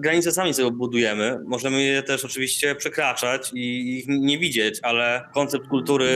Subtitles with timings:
[0.00, 1.38] granice sami sobie budujemy.
[1.46, 6.06] Możemy je też oczywiście przekraczać i ich nie widzieć, ale koncept kultury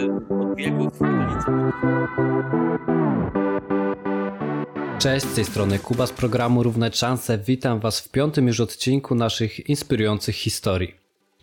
[0.00, 0.92] yy, od wieków.
[4.98, 7.38] Cześć, z tej strony Kuba z programu Równe Szanse.
[7.38, 10.94] Witam Was w piątym już odcinku naszych inspirujących historii.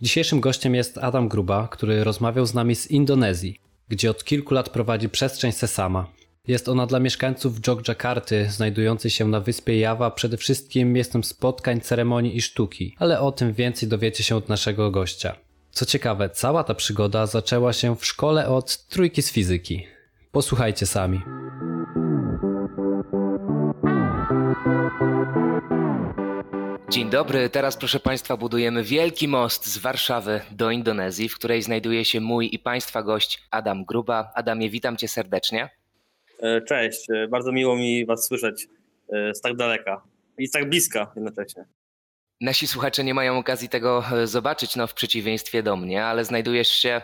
[0.02, 4.68] Dzisiejszym gościem jest Adam Gruba, który rozmawiał z nami z Indonezji, gdzie od kilku lat
[4.68, 6.06] prowadzi przestrzeń Sesama.
[6.48, 12.36] Jest ona dla mieszkańców Jogjakarty, znajdującej się na wyspie Jawa, przede wszystkim miejscem spotkań, ceremonii
[12.36, 15.36] i sztuki, ale o tym więcej dowiecie się od naszego gościa.
[15.70, 19.86] Co ciekawe, cała ta przygoda zaczęła się w szkole od trójki z fizyki.
[20.32, 21.20] Posłuchajcie sami.
[26.90, 32.04] Dzień dobry, teraz proszę Państwa budujemy wielki most z Warszawy do Indonezji, w której znajduje
[32.04, 34.32] się mój i Państwa gość Adam Gruba.
[34.34, 35.83] Adamie, witam Cię serdecznie.
[36.44, 38.66] E, cześć, e, bardzo miło mi Was słyszeć
[39.12, 40.02] e, z tak daleka
[40.38, 41.64] i z tak bliska jednocześnie.
[42.40, 47.02] Nasi słuchacze nie mają okazji tego zobaczyć, no w przeciwieństwie do mnie, ale znajdujesz się.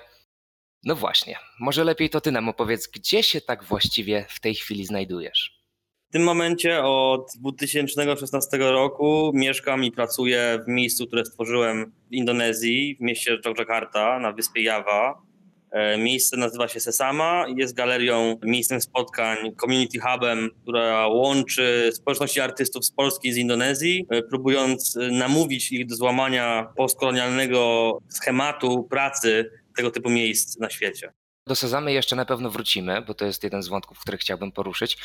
[0.85, 4.87] No właśnie, może lepiej to Ty nam opowiedz, gdzie się tak właściwie w tej chwili
[4.87, 5.61] znajdujesz?
[6.09, 12.97] W tym momencie od 2016 roku mieszkam i pracuję w miejscu, które stworzyłem w Indonezji,
[12.97, 15.30] w mieście Jogjakarta na wyspie Java.
[15.73, 22.85] E, miejsce nazywa się Sesama jest galerią, miejscem spotkań, community hubem, która łączy społeczności artystów
[22.85, 29.51] z Polski i z Indonezji, e, próbując e, namówić ich do złamania postkolonialnego schematu pracy
[29.77, 31.13] tego typu miejsc na świecie.
[31.47, 34.99] Do Sezamy jeszcze na pewno wrócimy, bo to jest jeden z wątków, który chciałbym poruszyć.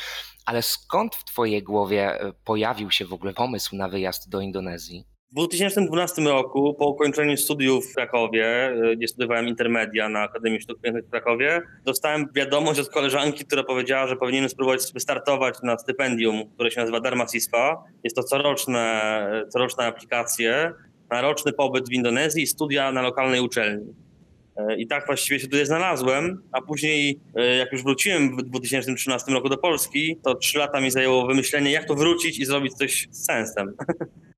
[0.46, 5.04] Ale skąd w Twojej głowie pojawił się w ogóle pomysł na wyjazd do Indonezji?
[5.30, 10.80] W 2012 roku, po ukończeniu studiów w Krakowie, y, gdzie studiowałem intermedia na Akademii Sztuk
[10.80, 16.50] Pięknych w Krakowie, dostałem wiadomość od koleżanki, która powiedziała, że powinienem spróbować wystartować na stypendium,
[16.54, 17.84] które się nazywa Dharma Siswa.
[18.04, 20.72] Jest to coroczne, coroczna aplikacja
[21.10, 24.05] na roczny pobyt w Indonezji i studia na lokalnej uczelni.
[24.60, 29.32] Y, I tak właściwie się tutaj znalazłem, a później, y, jak już wróciłem w 2013
[29.32, 33.08] roku do Polski, to trzy lata mi zajęło wymyślenie, jak to wrócić i zrobić coś
[33.10, 33.76] z sensem.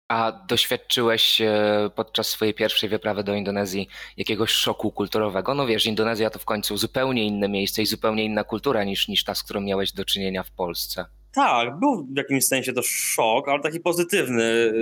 [0.08, 5.54] A doświadczyłeś e, podczas swojej pierwszej wyprawy do Indonezji jakiegoś szoku kulturowego?
[5.54, 9.24] No wiesz, Indonezja to w końcu zupełnie inne miejsce i zupełnie inna kultura niż, niż
[9.24, 11.04] ta, z którą miałeś do czynienia w Polsce.
[11.34, 14.72] Tak, był w jakimś sensie to szok, ale taki pozytywny.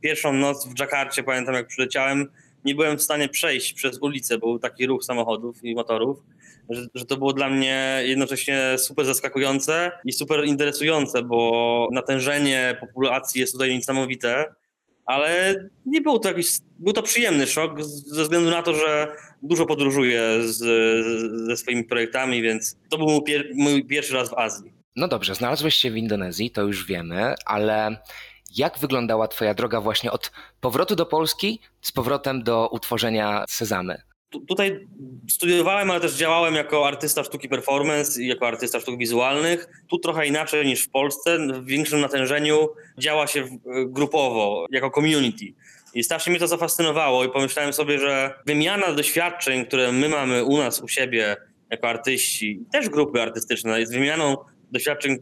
[0.00, 2.26] Pierwszą noc w Dżakarcie, pamiętam jak przyleciałem,
[2.64, 6.18] nie byłem w stanie przejść przez ulicę, był taki ruch samochodów i motorów,
[6.70, 13.40] że, że to było dla mnie jednocześnie super zaskakujące i super interesujące, bo natężenie populacji
[13.40, 14.44] jest tutaj niesamowite
[15.06, 15.54] ale
[15.86, 16.48] nie był to jakiś,
[16.78, 20.58] był to przyjemny szok ze względu na to, że dużo podróżuję z,
[21.46, 24.72] ze swoimi projektami, więc to był mój, pier, mój pierwszy raz w Azji.
[24.96, 27.96] No dobrze, znalazłeś się w Indonezji, to już wiemy, ale
[28.56, 34.02] jak wyglądała Twoja droga właśnie od powrotu do Polski z powrotem do utworzenia Sezamy?
[34.40, 34.86] tutaj
[35.30, 39.68] studiowałem, ale też działałem jako artysta sztuki performance i jako artysta sztuk wizualnych.
[39.90, 43.48] Tu trochę inaczej niż w Polsce, w większym natężeniu działa się
[43.86, 45.44] grupowo, jako community.
[45.94, 50.58] I strasznie mnie to zafascynowało i pomyślałem sobie, że wymiana doświadczeń, które my mamy u
[50.58, 51.36] nas, u siebie,
[51.70, 54.36] jako artyści, też grupy artystyczne, jest wymianą
[54.72, 55.16] doświadczeń,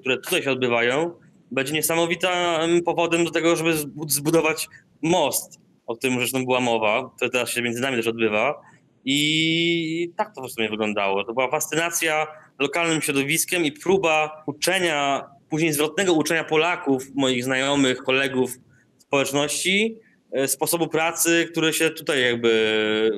[0.00, 1.14] które tutaj się odbywają,
[1.52, 3.74] będzie niesamowitym powodem do tego, żeby
[4.06, 4.68] zbudować
[5.02, 8.62] most o którym zresztą była mowa, to teraz się między nami też odbywa.
[9.04, 11.24] I tak to w sumie wyglądało.
[11.24, 12.26] To była fascynacja
[12.58, 18.58] lokalnym środowiskiem i próba uczenia, później zwrotnego uczenia Polaków, moich znajomych, kolegów,
[18.98, 19.98] społeczności,
[20.32, 23.10] e, sposobu pracy, który się tutaj jakby,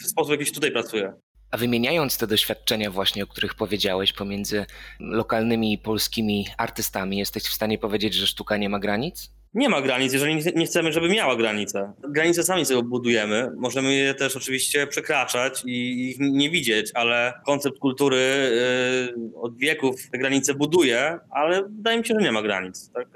[0.00, 1.12] w sposób jakiś tutaj pracuje.
[1.50, 4.66] A wymieniając te doświadczenia właśnie, o których powiedziałeś, pomiędzy
[5.00, 9.38] lokalnymi i polskimi artystami, jesteś w stanie powiedzieć, że sztuka nie ma granic?
[9.54, 11.92] nie ma granic, jeżeli nie chcemy, żeby miała granice.
[12.08, 13.50] Granice sami sobie budujemy.
[13.56, 18.50] Możemy je też oczywiście przekraczać i ich nie widzieć, ale koncept kultury
[19.16, 22.90] yy, od wieków te granice buduje, ale wydaje mi się, że nie ma granic.
[22.94, 23.08] Tak?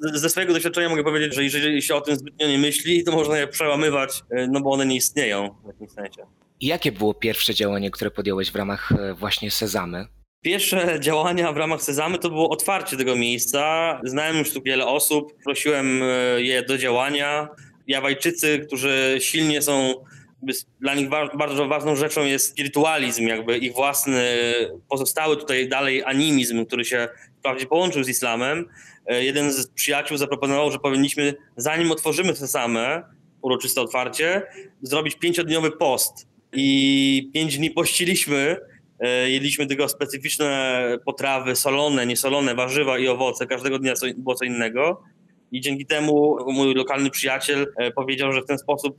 [0.00, 3.38] Ze swojego doświadczenia mogę powiedzieć, że jeżeli się o tym zbytnio nie myśli, to można
[3.38, 6.26] je przełamywać, yy, no bo one nie istnieją w jakimś sensie.
[6.64, 10.06] Jakie było pierwsze działanie, które podjąłeś w ramach yy, właśnie Sezamy?
[10.44, 14.00] Pierwsze działania w ramach Sezamy to było otwarcie tego miejsca.
[14.04, 17.48] Znałem już tu wiele osób, prosiłem e, je do działania.
[17.86, 19.94] Jawajczycy, którzy silnie są,
[20.80, 21.08] dla nich
[21.38, 24.24] bardzo ważną rzeczą jest spirytualizm, jakby ich własny,
[24.88, 27.08] pozostały tutaj dalej animizm, który się
[27.38, 28.68] wprawdzie połączył z islamem.
[29.06, 33.02] E, jeden z przyjaciół zaproponował, że powinniśmy, zanim otworzymy Sesamę,
[33.42, 34.42] uroczyste otwarcie,
[34.82, 36.33] zrobić pięciodniowy post.
[36.54, 38.56] I pięć dni pościliśmy,
[39.00, 43.46] E, jedliśmy tylko specyficzne potrawy, solone, niesolone, warzywa i owoce.
[43.46, 45.02] Każdego dnia było co innego.
[45.52, 48.96] i dzięki temu mój lokalny przyjaciel powiedział, że w ten sposób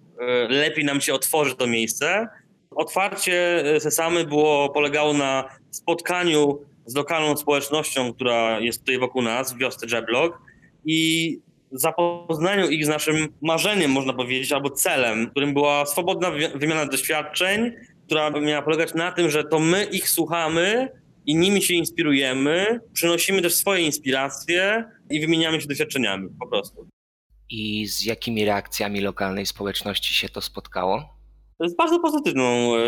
[0.49, 2.27] lepiej nam się otworzy to miejsce.
[2.71, 9.57] Otwarcie Sesamy było, polegało na spotkaniu z lokalną społecznością, która jest tutaj wokół nas, w
[9.57, 10.41] wiosce Jeblog
[10.85, 11.39] i
[11.71, 17.71] zapoznaniu ich z naszym marzeniem, można powiedzieć, albo celem, którym była swobodna wymiana doświadczeń,
[18.05, 20.89] która miała polegać na tym, że to my ich słuchamy
[21.25, 26.87] i nimi się inspirujemy, przynosimy też swoje inspiracje i wymieniamy się doświadczeniami po prostu.
[27.49, 31.14] I z jakimi reakcjami lokalnej społeczności się to spotkało?
[31.59, 32.79] Z bardzo pozytywną e,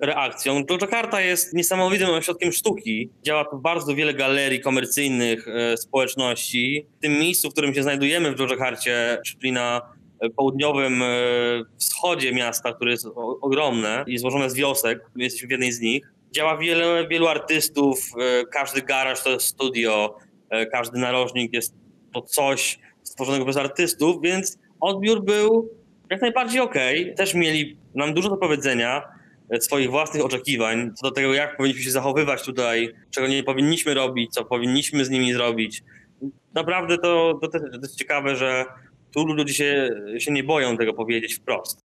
[0.00, 0.64] reakcją.
[0.80, 3.10] Jakarta jest niesamowitym ośrodkiem sztuki.
[3.22, 6.86] Działa tu bardzo wiele galerii komercyjnych e, społeczności.
[6.98, 9.80] W tym miejscu, w którym się znajdujemy w Jakarcie, czyli na
[10.36, 11.06] południowym e,
[11.78, 13.06] wschodzie miasta, które jest
[13.40, 17.98] ogromne i złożone z wiosek, my jesteśmy w jednej z nich, działa wiele, wielu artystów,
[18.52, 20.16] każdy garaż to jest studio,
[20.72, 21.74] każdy narożnik jest
[22.14, 25.79] to coś stworzonego przez artystów, więc odbiór był
[26.10, 27.02] jak najbardziej okej.
[27.02, 27.14] Okay.
[27.14, 29.02] Też mieli nam dużo do powiedzenia
[29.50, 33.94] e, swoich własnych oczekiwań co do tego, jak powinniśmy się zachowywać tutaj, czego nie powinniśmy
[33.94, 35.82] robić, co powinniśmy z nimi zrobić.
[36.54, 38.64] Naprawdę to, to, to jest ciekawe, że
[39.14, 41.80] tu ludzie się, się nie boją tego powiedzieć wprost.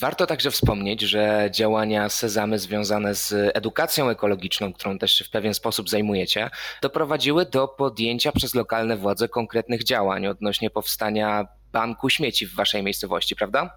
[0.00, 5.54] Warto także wspomnieć, że działania Sezamy związane z edukacją ekologiczną, którą też się w pewien
[5.54, 6.50] sposób zajmujecie,
[6.82, 13.36] doprowadziły do podjęcia przez lokalne władze konkretnych działań odnośnie powstania banku śmieci w waszej miejscowości,
[13.36, 13.70] prawda?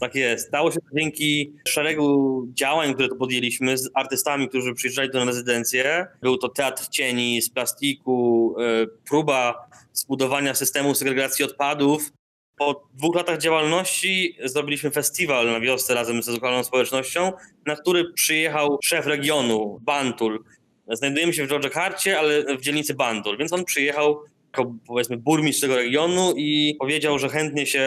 [0.00, 0.48] Tak jest.
[0.48, 6.06] Stało się to dzięki szeregu działań, które to podjęliśmy z artystami, którzy przyjeżdżali do rezydencję.
[6.22, 12.12] Był to teatr cieni z plastiku, e, próba zbudowania systemu segregacji odpadów.
[12.58, 17.32] Po dwóch latach działalności zrobiliśmy festiwal na wiosce razem ze lokalną społecznością,
[17.66, 20.44] na który przyjechał szef regionu, Bantul.
[20.88, 24.24] Znajdujemy się w Georgia ale w dzielnicy Bantul, więc on przyjechał
[24.56, 27.82] jako powiedzmy burmistrz tego regionu i powiedział, że chętnie się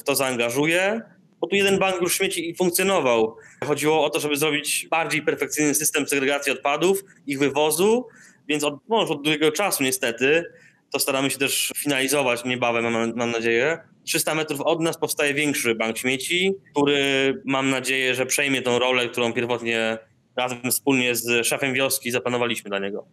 [0.00, 1.00] w to zaangażuje,
[1.40, 3.36] bo tu jeden bank już śmieci funkcjonował.
[3.64, 8.06] Chodziło o to, żeby zrobić bardziej perfekcyjny system segregacji odpadów, ich wywozu,
[8.48, 10.44] więc od, no, od długiego czasu niestety,
[10.90, 13.78] to staramy się też finalizować niebawem, mam, mam nadzieję.
[14.04, 19.08] 300 metrów od nas powstaje większy bank śmieci, który mam nadzieję, że przejmie tą rolę,
[19.08, 19.98] którą pierwotnie
[20.36, 23.06] razem wspólnie z szefem wioski zaplanowaliśmy dla niego.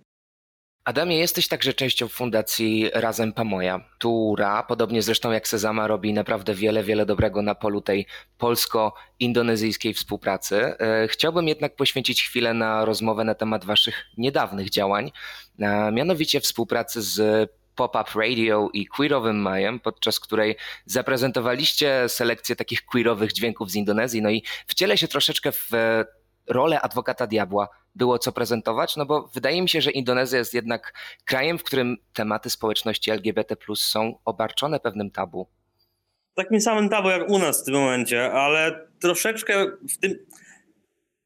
[0.87, 6.83] Adamie, jesteś także częścią fundacji Razem Pamoja, która, podobnie zresztą jak Sezama, robi naprawdę wiele,
[6.83, 8.05] wiele dobrego na polu tej
[8.37, 10.55] polsko-indonezyjskiej współpracy.
[10.79, 15.11] E, chciałbym jednak poświęcić chwilę na rozmowę na temat waszych niedawnych działań,
[15.59, 20.55] e, mianowicie współpracy z Pop-Up Radio i Queerowym Majem, podczas której
[20.85, 24.21] zaprezentowaliście selekcję takich queerowych dźwięków z Indonezji.
[24.21, 25.71] No i wcielę się troszeczkę w
[26.47, 30.93] rolę adwokata diabła było co prezentować, no bo wydaje mi się, że Indonezja jest jednak
[31.25, 35.47] krajem, w którym tematy społeczności LGBT są obarczone pewnym tabu.
[36.35, 40.25] Takim samym tabu jak u nas w tym momencie, ale troszeczkę w tym.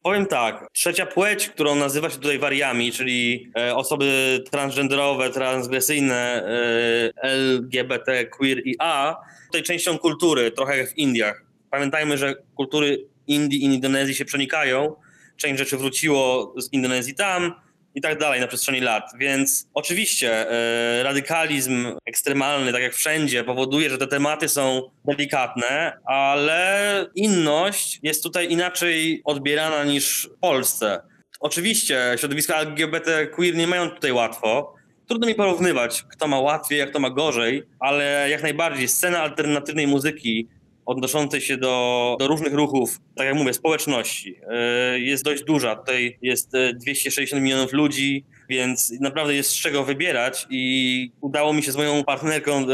[0.03, 7.23] Powiem tak, trzecia płeć, którą nazywa się tutaj wariami, czyli e, osoby transgenderowe, transgresyjne, e,
[7.23, 9.15] LGBT, queer i A,
[9.45, 11.43] tutaj częścią kultury, trochę jak w Indiach.
[11.69, 14.95] Pamiętajmy, że kultury Indii i Indonezji się przenikają
[15.41, 17.53] część rzeczy wróciło z Indonezji tam
[17.95, 19.03] i tak dalej na przestrzeni lat.
[19.17, 27.05] Więc oczywiście e, radykalizm ekstremalny, tak jak wszędzie, powoduje, że te tematy są delikatne, ale
[27.15, 31.01] inność jest tutaj inaczej odbierana niż w Polsce.
[31.39, 34.75] Oczywiście środowiska LGBT queer nie mają tutaj łatwo.
[35.07, 39.87] Trudno mi porównywać, kto ma łatwiej, jak kto ma gorzej, ale jak najbardziej scena alternatywnej
[39.87, 40.47] muzyki
[40.91, 44.35] odnoszącej się do, do różnych ruchów, tak jak mówię, społeczności.
[44.49, 45.75] E, jest dość duża.
[45.75, 51.63] Tutaj jest 260 e, milionów ludzi, więc naprawdę jest z czego wybierać i udało mi
[51.63, 52.65] się z moją partnerką e,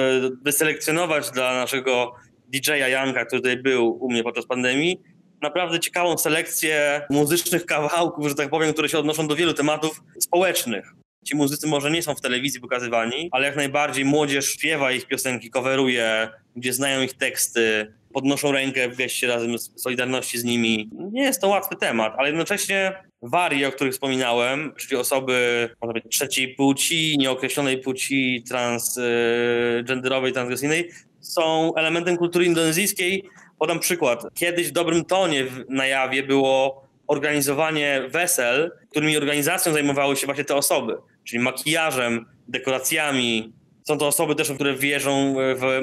[0.42, 2.14] wyselekcjonować dla naszego
[2.48, 5.00] DJ-a Janka, który tutaj był u mnie podczas pandemii,
[5.42, 10.94] naprawdę ciekawą selekcję muzycznych kawałków, że tak powiem, które się odnoszą do wielu tematów społecznych.
[11.26, 15.50] Ci muzycy może nie są w telewizji pokazywani, ale jak najbardziej młodzież śpiewa ich piosenki,
[15.50, 20.90] coveruje, gdzie znają ich teksty, podnoszą rękę w geście razem z Solidarności z nimi.
[21.12, 25.70] Nie jest to łatwy temat, ale jednocześnie warie, o których wspominałem, czyli osoby
[26.10, 33.24] trzeciej płci, nieokreślonej płci, transgenderowej, transgresyjnej, są elementem kultury indonezyjskiej.
[33.60, 34.24] Podam przykład.
[34.34, 40.56] Kiedyś w dobrym tonie na jawie było organizowanie wesel, którymi organizacją zajmowały się właśnie te
[40.56, 43.54] osoby, czyli makijażem, dekoracjami.
[43.88, 45.82] Są to osoby też, które wierzą w,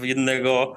[0.00, 0.76] w jednego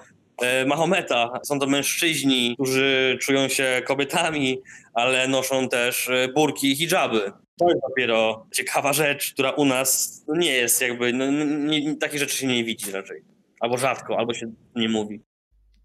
[0.67, 1.39] Mahometa.
[1.43, 4.61] Są to mężczyźni, którzy czują się kobietami,
[4.93, 7.31] ale noszą też e, burki i hijaby.
[7.59, 12.37] To jest dopiero ciekawa rzecz, która u nas nie jest jakby, no, nie, takich rzeczy
[12.37, 13.21] się nie widzi raczej.
[13.59, 15.21] Albo rzadko, albo się nie mówi.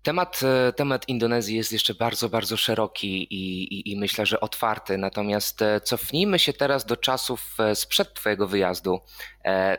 [0.02, 4.98] Temat, e, temat Indonezji jest jeszcze bardzo, bardzo szeroki i, i, i, myślę, że otwarty.
[4.98, 9.00] Natomiast e, cofnijmy się teraz do czasów e, sprzed Twojego wyjazdu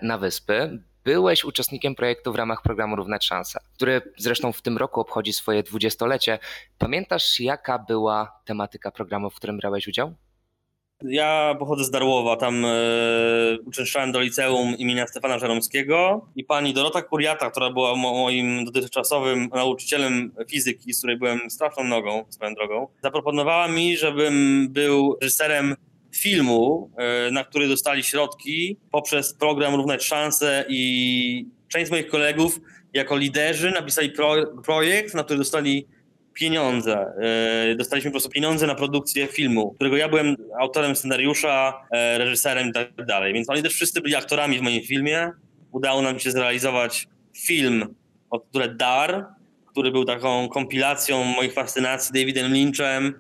[0.02, 0.84] na wyspy.
[1.08, 5.64] Byłeś uczestnikiem projektu w ramach programu Równe Szanse, który zresztą w tym roku obchodzi swoje
[5.64, 6.40] dwudziestolecie.
[6.78, 10.14] Pamiętasz, jaka była tematyka programu, w którym brałeś udział?
[11.04, 12.70] Ja pochodzę z Darłowa, tam e,
[13.66, 20.32] uczęszczałem do liceum imienia Stefana Żeromskiego i pani Dorota Kuriata, która była moim dotychczasowym nauczycielem
[20.48, 25.76] fizyki, z której byłem straszną nogą swoją drogą, zaproponowała mi, żebym był reżyserem
[26.20, 32.60] filmu, e, na który dostali środki poprzez program Równać Szanse i część z moich kolegów
[32.94, 35.88] jako liderzy napisali pro, projekt, na który dostali
[36.34, 37.14] pieniądze.
[37.72, 42.70] E, dostaliśmy po prostu pieniądze na produkcję filmu, którego ja byłem autorem scenariusza, e, reżyserem
[42.70, 43.34] i tak dalej.
[43.34, 45.32] Więc oni też wszyscy byli aktorami w moim filmie.
[45.72, 47.08] Udało nam się zrealizować
[47.38, 47.96] film
[48.30, 49.26] od które Dar,
[49.66, 53.14] który był taką kompilacją moich fascynacji Davidem Lynchem,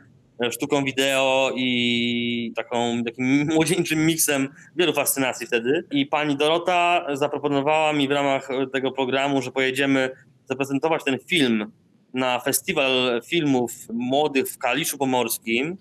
[0.51, 5.84] sztuką wideo i taką, takim młodzieńczym miksem wielu fascynacji wtedy.
[5.91, 10.10] I pani Dorota zaproponowała mi w ramach tego programu, że pojedziemy
[10.46, 11.72] zaprezentować ten film
[12.13, 15.77] na festiwal filmów młodych w Kaliszu Pomorskim,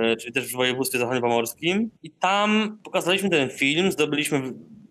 [0.00, 1.90] e, czyli też w województwie zachodniopomorskim.
[2.02, 4.42] I tam pokazaliśmy ten film, zdobyliśmy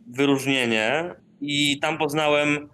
[0.07, 2.69] wyróżnienie i tam poznałem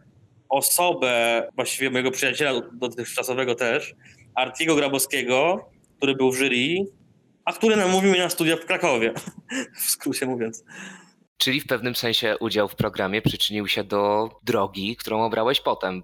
[0.50, 3.96] osobę, właściwie mojego przyjaciela dotychczasowego też,
[4.36, 6.86] Artiego Grabowskiego, który był w jury,
[7.46, 9.14] a który namówił mnie na studia w Krakowie,
[9.82, 10.64] w skrócie mówiąc.
[11.38, 16.02] Czyli w pewnym sensie udział w programie przyczynił się do drogi, którą obrałeś potem.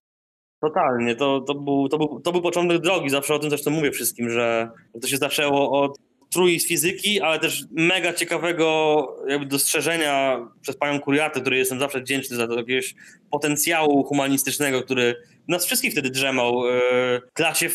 [0.61, 3.91] Totalnie, to, to, był, to, był, to był początek drogi, zawsze o tym zresztą mówię
[3.91, 4.69] wszystkim, że
[5.01, 5.97] to się zaczęło od
[6.33, 12.01] trój z fizyki, ale też mega ciekawego jakby dostrzeżenia przez panią Kuriatę, której jestem zawsze
[12.01, 12.95] wdzięczny za to jakiegoś
[13.31, 15.15] potencjału humanistycznego, który
[15.47, 16.71] nas wszystkich wtedy drzemał e,
[17.19, 17.69] w klasie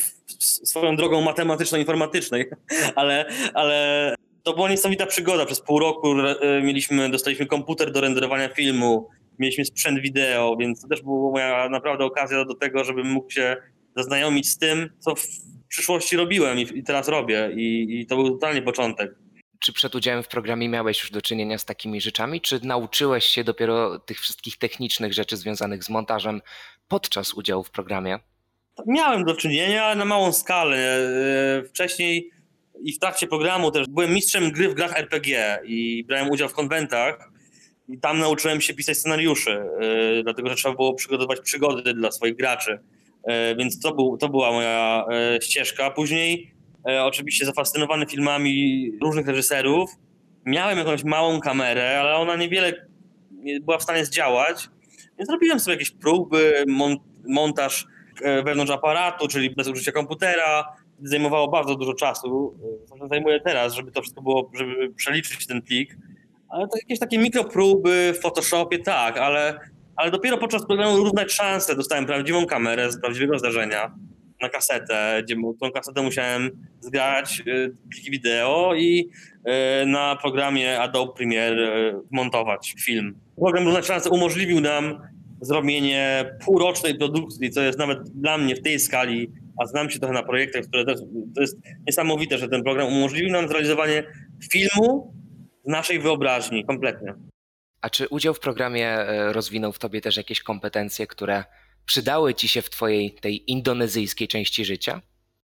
[0.64, 2.50] swoją drogą matematyczno-informatycznej,
[2.94, 5.46] ale, ale to była niesamowita przygoda.
[5.46, 9.08] Przez pół roku e, mieliśmy, dostaliśmy komputer do renderowania filmu,
[9.38, 13.56] mieliśmy sprzęt wideo, więc to też była moja naprawdę okazja do tego, żebym mógł się
[13.96, 15.26] zaznajomić z tym, co w
[15.68, 19.14] przyszłości robiłem i, teraz robię i, i to był totalnie początek.
[19.58, 23.44] Czy przed udziałem w programie miałeś już do czynienia z takimi rzeczami, czy nauczyłeś się
[23.44, 26.40] dopiero tych wszystkich technicznych rzeczy związanych z montażem
[26.88, 28.18] podczas udziału w programie?
[28.86, 30.76] Miałem do czynienia na małą skalę.
[30.76, 32.30] E, wcześniej
[32.82, 36.52] i w trakcie programu też byłem mistrzem gry w grach RPG i brałem udział w
[36.52, 37.30] konwentach
[37.88, 42.36] i tam nauczyłem się pisać scenariusze, yy, dlatego że trzeba było przygotować przygody dla swoich
[42.36, 42.78] graczy.
[43.26, 45.04] Yy, więc to, był, to była moja
[45.42, 45.90] ścieżka.
[45.90, 49.90] Później oczywiście zafascynowany filmami różnych reżyserów.
[50.44, 52.86] Miałem jakąś małą kamerę, ale ona niewiele
[53.60, 54.68] była w stanie zdziałać.
[55.18, 56.64] Więc robiłem sobie jakieś próby,
[57.28, 57.86] montaż
[58.44, 60.76] wewnątrz aparatu, czyli bez użycia komputera.
[61.02, 62.58] Zajmowało bardzo dużo czasu.
[62.88, 65.96] Zresztą zajmuje teraz, żeby to wszystko było, żeby przeliczyć ten plik
[66.48, 69.60] ale to jakieś takie mikropróby w Photoshopie, tak, ale,
[69.96, 73.94] ale dopiero podczas programu Równać Szanse dostałem prawdziwą kamerę z prawdziwego zdarzenia
[74.40, 79.10] na kasetę, gdzie tą kasetę musiałem zgrać y, pliki wideo i
[79.82, 83.18] y, na programie Adobe Premiere y, montować film.
[83.36, 85.00] Program Szanse umożliwił nam
[85.40, 90.14] zrobienie półrocznej produkcji, co jest nawet dla mnie w tej skali, a znam się trochę
[90.14, 91.00] na projektach, które też,
[91.34, 94.04] to jest niesamowite, że ten program umożliwił nam zrealizowanie
[94.52, 95.14] filmu
[95.66, 97.14] naszej wyobraźni kompletnie.
[97.80, 101.44] A czy udział w programie e, rozwinął w tobie też jakieś kompetencje, które
[101.88, 105.02] przydały ci się w twojej tej indonezyjskiej części życia?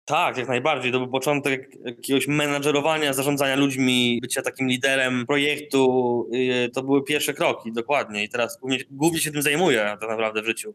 [0.04, 0.92] Tak, jak najbardziej.
[0.92, 6.30] To był początek jakiegoś menadżerowania, zarządzania ludźmi, bycia takim liderem projektu.
[6.34, 8.24] Y, to były pierwsze kroki, dokładnie.
[8.24, 10.74] I teraz głównie, głównie się tym zajmuję tak naprawdę w życiu.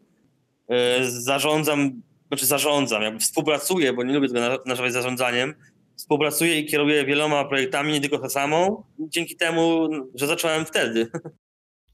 [0.70, 5.54] Y, zarządzam, znaczy zarządzam, jakby współpracuję, bo nie lubię tego nazywać zarządzaniem,
[5.96, 11.06] współpracuję i kieruję wieloma projektami, nie tylko samą, dzięki temu, że zacząłem wtedy.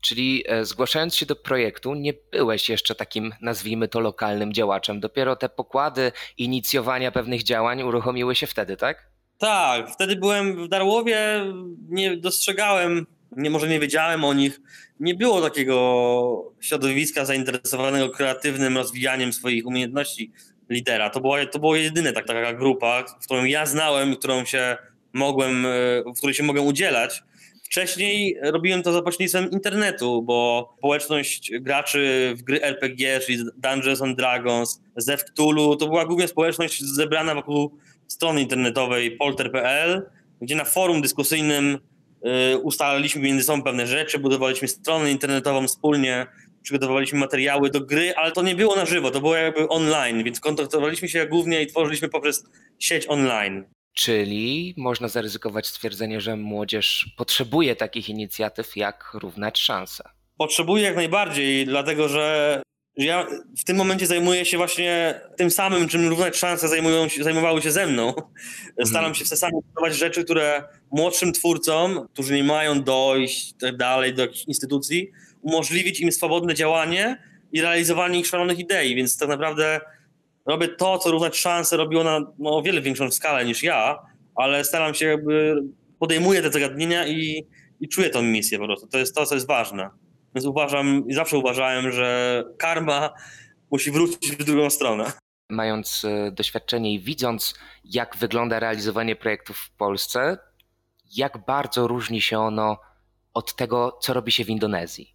[0.03, 5.01] Czyli e, zgłaszając się do projektu, nie byłeś jeszcze takim, nazwijmy to, lokalnym działaczem.
[5.01, 9.07] Dopiero te pokłady inicjowania pewnych działań uruchomiły się wtedy, tak?
[9.39, 11.45] Tak, wtedy byłem w Darłowie,
[11.89, 13.07] nie dostrzegałem,
[13.37, 14.61] nie, może nie wiedziałem o nich.
[15.01, 20.33] Nie było takiego środowiska zainteresowanego kreatywnym rozwijaniem swoich umiejętności
[20.69, 21.11] lidera.
[21.11, 24.77] To była, to było jedyne tak, taka grupa, którą ja znałem, którą się
[25.13, 25.71] mogłem, e,
[26.15, 27.23] w której się mogę udzielać.
[27.73, 34.17] Wcześniej robiłem to za pośrednictwem internetu, bo społeczność graczy w gry RPG, czyli Dungeons and
[34.17, 40.11] Dragons, Zew Cthulhu, to była głównie społeczność zebrana wokół strony internetowej polter.pl,
[40.41, 41.79] gdzie na forum dyskusyjnym
[42.63, 46.27] ustalaliśmy między sobą pewne rzeczy, budowaliśmy stronę internetową wspólnie,
[46.63, 50.41] przygotowywaliśmy materiały do gry, ale to nie było na żywo, to było jakby online, więc
[50.41, 52.45] kontaktowaliśmy się głównie i tworzyliśmy poprzez
[52.79, 53.65] sieć online.
[53.93, 60.05] Czyli można zaryzykować stwierdzenie, że młodzież potrzebuje takich inicjatyw jak Równać Szanse.
[60.39, 62.63] Potrzebuje jak najbardziej, dlatego że
[62.97, 63.27] ja
[63.59, 67.71] w tym momencie zajmuję się właśnie tym samym, czym Równać Szanse zajmują się, zajmowały się
[67.71, 68.09] ze mną.
[68.09, 68.87] Mhm.
[68.87, 74.15] Staram się w sami budować rzeczy, które młodszym twórcom, którzy nie mają dojść tak dalej
[74.15, 75.11] do jakichś instytucji,
[75.43, 77.23] umożliwić im swobodne działanie
[77.53, 79.81] i realizowanie ich szalonych idei, więc tak naprawdę
[80.47, 83.99] robię to, co Równać Szanse robiło na no, o wiele większą skalę niż ja,
[84.35, 85.63] ale staram się jakby,
[85.99, 87.47] podejmuję te zagadnienia i,
[87.81, 88.87] i czuję tą misję po prostu.
[88.87, 89.91] To jest to, co jest ważne.
[90.35, 93.11] Więc uważam i zawsze uważałem, że karma
[93.71, 95.13] musi wrócić w drugą stronę.
[95.51, 100.39] Mając e, doświadczenie i widząc, jak wygląda realizowanie projektów w Polsce,
[101.17, 102.79] jak bardzo różni się ono
[103.35, 105.15] od tego, co robi się w Indonezji?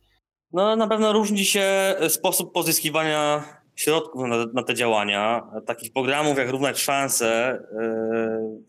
[0.54, 3.44] No, na pewno różni się sposób pozyskiwania
[3.78, 5.44] środków na, na te działania.
[5.66, 8.64] Takich programów jak Równać Szanse yy,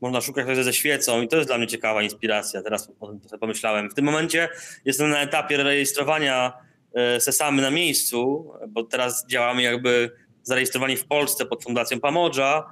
[0.00, 2.62] można szukać wtedy ze świecą i to jest dla mnie ciekawa inspiracja.
[2.62, 3.90] Teraz o tym sobie pomyślałem.
[3.90, 4.48] W tym momencie
[4.84, 6.52] jestem na etapie rejestrowania
[6.94, 10.10] yy, Sesamy na miejscu, bo teraz działamy jakby
[10.42, 12.64] zarejestrowani w Polsce pod Fundacją Pamodża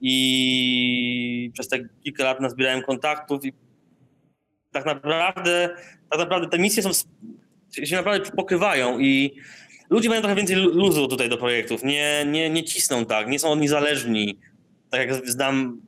[0.00, 3.52] i przez te kilka lat nazbierałem kontaktów i
[4.72, 5.76] tak naprawdę,
[6.10, 6.90] tak naprawdę te misje są
[7.84, 9.36] się naprawdę pokrywają i
[9.90, 13.48] ludzie mają trochę więcej luzu tutaj do projektów, nie, nie, nie cisną tak, nie są
[13.48, 14.38] oni zależni.
[14.90, 15.80] Tak jak znam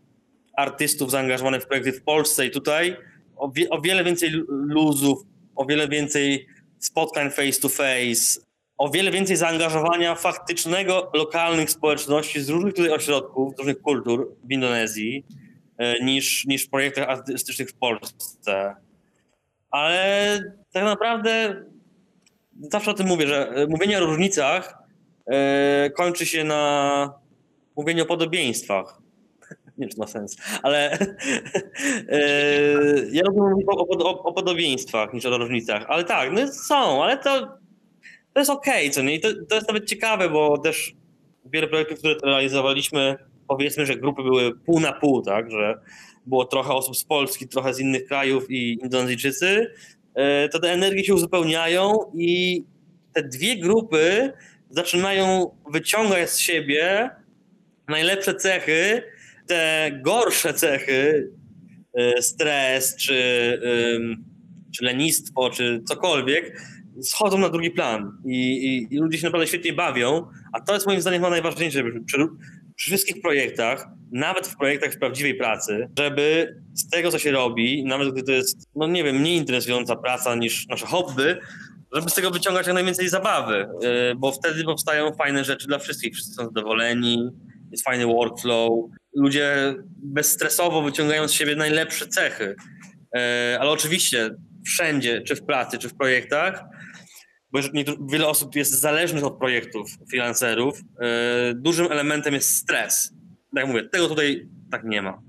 [0.56, 2.97] artystów zaangażowanych w projekty w Polsce i tutaj,
[3.37, 5.18] o, wie, o wiele więcej luzów,
[5.56, 6.47] o wiele więcej
[6.78, 8.40] spotkań face to face,
[8.78, 14.52] o wiele więcej zaangażowania faktycznego lokalnych społeczności z różnych tutaj ośrodków, z różnych kultur w
[14.52, 15.25] Indonezji
[15.78, 18.76] e, niż, niż w projektach artystycznych w Polsce.
[19.71, 20.40] Ale
[20.73, 21.64] tak naprawdę
[22.71, 24.78] zawsze o tym mówię, że e, mówienie o różnicach
[25.26, 27.12] e, kończy się na
[27.76, 28.99] mówieniu o podobieństwach.
[29.79, 30.92] Nie wiem, czy ma sens, ale
[32.09, 32.18] e,
[33.12, 35.85] ja mówić o, o, o, podobieństwach niż o różnicach.
[35.88, 37.40] Ale tak, no są, ale to,
[38.33, 39.14] to jest okej, okay, co nie?
[39.14, 40.94] I to, to jest nawet ciekawe, bo też
[41.44, 43.16] wiele projektów, które realizowaliśmy,
[43.48, 45.79] powiedzmy, że grupy były pół na pół, tak, że
[46.27, 49.75] było trochę osób z Polski, trochę z innych krajów i Indonezyjczycy,
[50.53, 52.64] to te energie się uzupełniają i
[53.12, 54.33] te dwie grupy
[54.70, 57.11] zaczynają wyciągać z siebie
[57.88, 59.03] najlepsze cechy,
[59.46, 61.31] te gorsze cechy,
[61.94, 63.12] e, stres, czy,
[64.77, 66.61] czy lenistwo, czy cokolwiek,
[67.03, 68.18] schodzą na drugi plan.
[68.25, 71.83] I, i, i, ludzie się naprawdę świetnie bawią, a to jest moim zdaniem chyba najważniejsze
[72.83, 78.12] wszystkich projektach, nawet w projektach w prawdziwej pracy, żeby z tego, co się robi, nawet
[78.12, 81.37] gdy to jest, no nie wiem, mniej interesująca praca niż nasze hobby,
[81.95, 83.66] żeby z tego wyciągać jak najwięcej zabawy,
[84.12, 87.31] y, bo wtedy powstają fajne rzeczy dla wszystkich, wszyscy są zadowoleni,
[87.71, 88.71] jest fajny workflow,
[89.14, 92.57] ludzie bezstresowo wyciągają z siebie najlepsze cechy.
[93.16, 94.31] Y, ale oczywiście
[94.66, 96.64] wszędzie, czy w pracy, czy w projektach,
[97.52, 97.58] bo
[98.10, 100.84] wiele osób jest zależnych od projektów freelancerów, y,
[101.54, 103.12] dużym elementem jest stres
[103.54, 105.22] tak jak mówię, tego tutaj tak nie ma.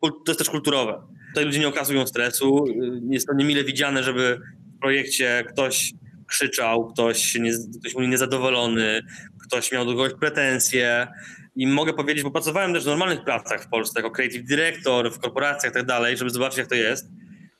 [0.00, 1.02] To jest też kulturowe.
[1.28, 2.64] Tutaj ludzie nie okazują stresu.
[3.10, 4.40] Jest to niemile widziane, żeby
[4.76, 5.92] w projekcie ktoś
[6.26, 9.02] krzyczał, ktoś, nie, ktoś był niezadowolony,
[9.46, 11.06] ktoś miał do kogoś pretensje.
[11.56, 15.18] I mogę powiedzieć, bo pracowałem też w normalnych pracach w Polsce, jako creative director, w
[15.18, 17.06] korporacjach i tak dalej, żeby zobaczyć, jak to jest.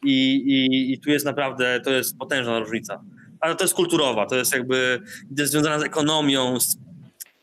[0.05, 3.05] I, i, I tu jest naprawdę, to jest potężna różnica.
[3.41, 5.01] Ale to jest kulturowa, to jest jakby
[5.37, 6.77] to jest związana z ekonomią, z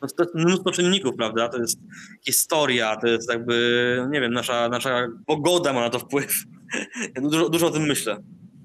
[0.02, 1.48] no to jest mnóstwo czynników, prawda?
[1.48, 1.78] To jest
[2.26, 6.44] historia, to jest jakby, nie wiem, nasza, nasza pogoda ma na to wpływ.
[7.16, 8.16] Ja dużo, dużo o tym myślę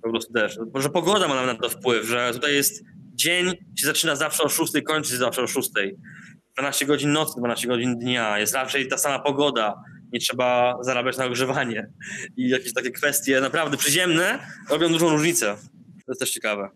[0.04, 2.84] po prostu też, że pogoda ma na to wpływ, że tutaj jest
[3.16, 5.70] dzień, się zaczyna zawsze o 6, kończy się zawsze o 6.
[6.58, 11.26] 12 godzin nocy, 12 godzin dnia, jest raczej ta sama pogoda, nie trzeba zarabiać na
[11.26, 11.88] ogrzewanie
[12.38, 15.58] i jakieś takie kwestie naprawdę przyziemne robią dużą różnicę.
[16.06, 16.70] To jest też ciekawe.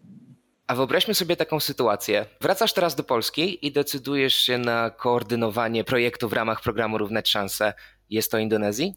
[0.67, 2.25] A wyobraźmy sobie taką sytuację.
[2.41, 7.73] Wracasz teraz do Polski i decydujesz się na koordynowanie projektu w ramach programu Równać Szanse.
[8.09, 8.93] Jest to Indonezji?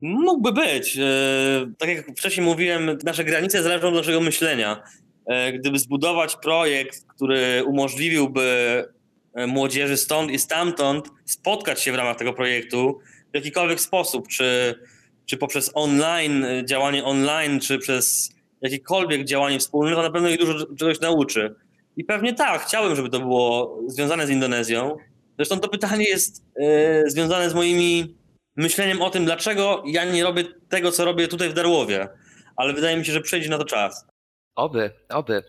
[0.00, 0.98] Mógłby być.
[0.98, 4.82] E, tak jak wcześniej mówiłem, nasze granice zależą od naszego myślenia.
[5.26, 8.84] E, gdyby zbudować projekt, który umożliwiłby
[9.34, 12.98] e, młodzieży stąd i stamtąd spotkać się w ramach tego projektu
[13.32, 14.74] w jakikolwiek sposób, czy,
[15.26, 18.30] czy poprzez online, działanie online, czy przez
[18.62, 21.54] jakiekolwiek działanie wspólne, to na pewno ich dużo czegoś nauczy.
[21.96, 24.96] I pewnie tak, chciałem, żeby to było związane z Indonezją.
[25.36, 28.16] Zresztą to pytanie jest e, związane z moimi
[28.56, 32.08] myśleniem o tym, dlaczego ja nie robię tego, co robię tutaj w Darłowie.
[32.56, 34.06] ale wydaje mi się, że przejdzie na to czas.
[34.54, 35.44] Oby, oby.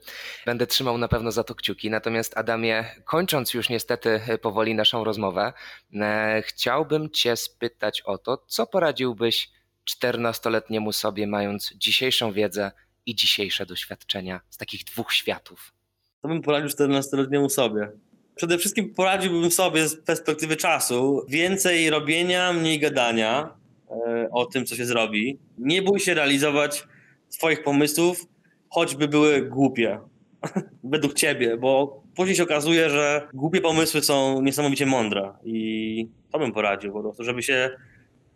[0.46, 1.90] Będę trzymał na pewno za to kciuki.
[1.90, 5.54] Natomiast Adamie, kończąc już niestety powoli naszą rozmowę,
[5.94, 9.50] e, chciałbym Cię spytać o to, co poradziłbyś
[9.90, 12.72] 14-letniemu sobie, mając dzisiejszą wiedzę
[13.06, 15.74] i dzisiejsze doświadczenia z takich dwóch światów?
[16.22, 17.92] To bym poradził 14-letniemu sobie.
[18.36, 23.54] Przede wszystkim poradziłbym sobie z perspektywy czasu więcej robienia, mniej gadania
[23.90, 25.40] e, o tym, co się zrobi.
[25.58, 26.88] Nie bój się realizować
[27.30, 28.26] swoich pomysłów,
[28.70, 30.00] choćby były głupie.
[30.84, 35.34] Według ciebie, bo później się okazuje, że głupie pomysły są niesamowicie mądre.
[35.44, 37.70] I to bym poradził po prostu, żeby się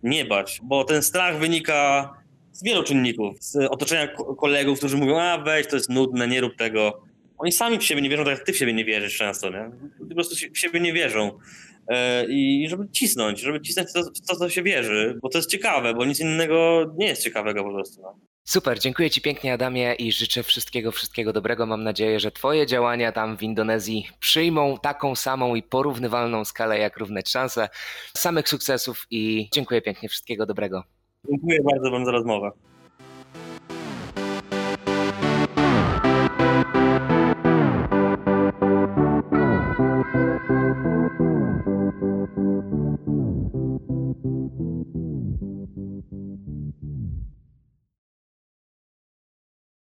[0.04, 2.10] nie bać, bo ten strach wynika
[2.56, 3.38] z wielu czynników.
[3.40, 7.02] Z otoczenia kolegów, którzy mówią, a weź, to jest nudne, nie rób tego.
[7.38, 9.72] Oni sami w siebie nie wierzą, tak jak ty w siebie nie wierzysz często, nie?
[10.10, 11.40] Po prostu w siebie nie wierzą.
[11.88, 15.94] E, I żeby cisnąć, żeby cisnąć to, to, co się wierzy, bo to jest ciekawe,
[15.94, 18.02] bo nic innego nie jest ciekawego po prostu.
[18.02, 18.20] No.
[18.48, 21.66] Super, dziękuję Ci pięknie Adamie i życzę wszystkiego, wszystkiego dobrego.
[21.66, 26.98] Mam nadzieję, że Twoje działania tam w Indonezji przyjmą taką samą i porównywalną skalę jak
[26.98, 27.70] Równać Szanse.
[28.18, 30.84] Samych sukcesów i dziękuję pięknie, wszystkiego dobrego.
[31.30, 32.52] Dziękuję bardzo Wam za rozmowę.